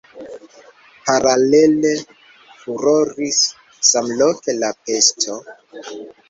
Paralele 1.09 1.91
furoris 2.63 3.43
samloke 3.91 4.57
la 4.65 4.73
pesto. 4.89 5.39